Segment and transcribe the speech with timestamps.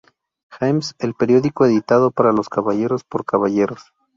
[0.49, 3.93] James, el periódico editado "para caballeros por caballeros".